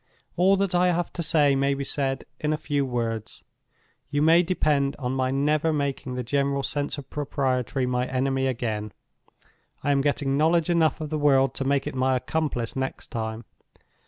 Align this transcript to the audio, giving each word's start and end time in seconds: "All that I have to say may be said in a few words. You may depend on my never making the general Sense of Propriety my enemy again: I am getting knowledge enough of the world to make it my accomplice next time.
"All 0.35 0.57
that 0.57 0.73
I 0.73 0.87
have 0.87 1.13
to 1.13 1.21
say 1.21 1.55
may 1.55 1.75
be 1.75 1.83
said 1.83 2.25
in 2.39 2.53
a 2.53 2.57
few 2.57 2.83
words. 2.87 3.43
You 4.09 4.23
may 4.23 4.41
depend 4.41 4.95
on 4.97 5.11
my 5.11 5.29
never 5.29 5.71
making 5.71 6.15
the 6.15 6.23
general 6.23 6.63
Sense 6.63 6.97
of 6.97 7.07
Propriety 7.11 7.85
my 7.85 8.07
enemy 8.07 8.47
again: 8.47 8.93
I 9.83 9.91
am 9.91 10.01
getting 10.01 10.35
knowledge 10.35 10.71
enough 10.71 11.01
of 11.01 11.11
the 11.11 11.19
world 11.19 11.53
to 11.53 11.65
make 11.65 11.85
it 11.85 11.93
my 11.93 12.15
accomplice 12.15 12.75
next 12.75 13.11
time. 13.11 13.45